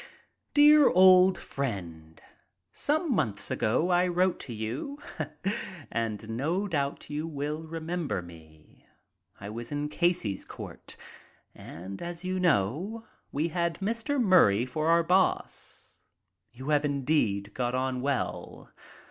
"Dear 0.55 0.89
Old 0.89 1.37
Friend,— 1.37 2.19
Some 2.73 3.13
months 3.13 3.51
ago 3.51 3.91
I 3.91 4.07
wrote 4.07 4.39
to 4.39 4.51
you 4.53 4.97
and 5.91 6.27
no 6.27 6.67
doubt 6.67 7.11
you 7.11 7.27
will 7.27 7.61
remember 7.67 8.23
me. 8.23 8.87
I 9.39 9.51
was 9.51 9.71
in 9.71 9.89
'Casey's 9.89 10.43
court,' 10.43 10.95
and, 11.53 12.01
as 12.01 12.23
you 12.23 12.39
know, 12.39 13.05
we 13.31 13.49
had 13.49 13.75
Mr. 13.75 14.19
Murray 14.19 14.65
for 14.65 14.87
our 14.87 15.03
boss. 15.03 15.93
You 16.51 16.69
have 16.69 16.83
indeed 16.83 17.53
got 17.53 17.75
on 17.75 18.01
well. 18.01 18.71